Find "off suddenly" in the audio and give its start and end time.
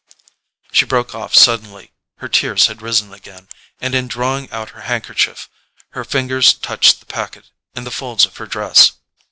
1.13-1.91